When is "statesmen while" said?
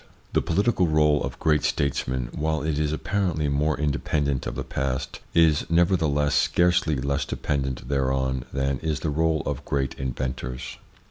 1.63-2.63